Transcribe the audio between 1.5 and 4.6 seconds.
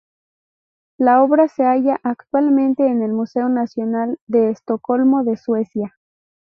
halla actualmente en el Museo Nacional de